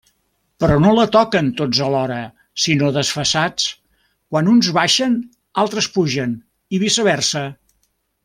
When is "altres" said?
5.65-5.91